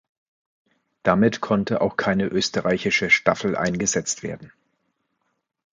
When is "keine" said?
1.95-2.25